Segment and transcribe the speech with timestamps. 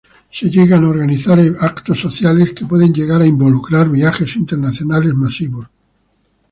[0.31, 5.67] Se llegan a organizar eventos sociales que pueden llegar a involucrar viajes internacionales masivos.